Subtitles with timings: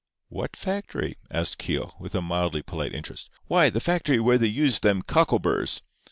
[0.29, 3.29] "What factory?" asked Keogh, with a mildly polite interest.
[3.45, 5.83] "Why, the factory where they use them cockleburrs.